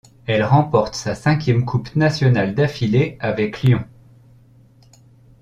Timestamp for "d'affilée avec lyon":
2.55-3.85